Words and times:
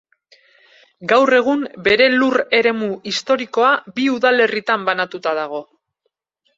Gaur 1.11 1.31
egun 1.39 1.61
bere 1.89 2.09
lur 2.15 2.39
eremu 2.61 2.91
historikoa 3.13 3.71
bi 4.01 4.09
udalerritan 4.19 4.93
banatuta 4.93 5.39
dago. 5.45 5.67